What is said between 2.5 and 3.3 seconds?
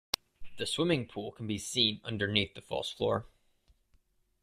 the false floor.